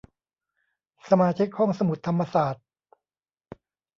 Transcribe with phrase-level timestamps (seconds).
[1.09, 2.65] สมาชิกห้องสมุดธรรมศาสตร์